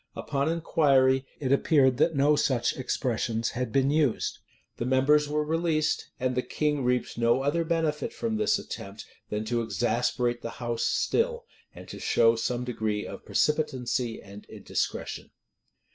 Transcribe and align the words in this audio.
Upon 0.15 0.49
inquiry, 0.49 1.27
it 1.39 1.51
appeared 1.51 1.97
that 1.97 2.15
no 2.15 2.35
such 2.35 2.75
expressions 2.75 3.51
had 3.51 3.71
been 3.71 3.91
used.[] 3.91 4.39
The 4.77 4.85
members 4.85 5.29
were 5.29 5.43
released; 5.45 6.09
and 6.19 6.33
the 6.33 6.41
king 6.41 6.83
reaped 6.83 7.19
no 7.19 7.43
other 7.43 7.63
benefit 7.63 8.11
from 8.11 8.37
this 8.37 8.57
attempt 8.57 9.05
than 9.29 9.45
to 9.45 9.61
exasperate 9.61 10.41
the 10.41 10.49
house 10.57 10.85
still, 10.85 11.45
and 11.75 11.87
to 11.87 11.99
show 11.99 12.35
some 12.35 12.63
degree 12.63 13.05
of 13.05 13.25
precipitancy 13.25 14.19
and 14.19 14.45
indiscretion. 14.45 15.29